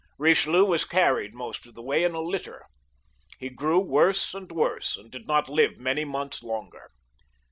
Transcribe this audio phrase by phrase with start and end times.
[0.17, 2.65] Richelieu was carried most of the way in a litter.
[3.37, 6.89] He grew worse and worse, and did not live many months longer.